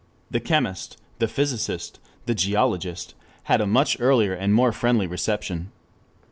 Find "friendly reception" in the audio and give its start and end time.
4.71-5.71